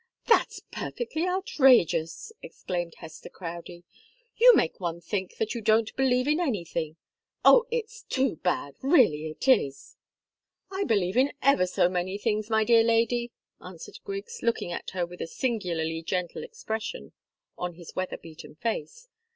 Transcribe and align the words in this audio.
"That's 0.25 0.61
perfectly 0.71 1.27
outrageous!" 1.27 2.31
exclaimed 2.41 2.95
Hester 2.97 3.29
Crowdie. 3.29 3.83
"You 4.35 4.55
make 4.55 4.79
one 4.79 4.99
think 4.99 5.37
that 5.37 5.53
you 5.53 5.61
don't 5.61 5.95
believe 5.95 6.27
in 6.27 6.39
anything! 6.39 6.95
Oh, 7.45 7.67
it's 7.69 8.01
too 8.01 8.37
bad 8.37 8.73
really 8.81 9.27
it 9.27 9.47
is!" 9.47 9.97
"I 10.71 10.85
believe 10.85 11.17
in 11.17 11.33
ever 11.43 11.67
so 11.67 11.87
many 11.87 12.17
things, 12.17 12.49
my 12.49 12.63
dear 12.63 12.81
lady," 12.81 13.31
answered 13.63 13.99
Griggs, 14.03 14.41
looking 14.41 14.71
at 14.71 14.89
her 14.89 15.05
with 15.05 15.21
a 15.21 15.27
singularly 15.27 16.01
gentle 16.01 16.43
expression 16.43 17.11
on 17.55 17.75
his 17.75 17.95
weather 17.95 18.17
beaten 18.17 18.55
face. 18.55 19.07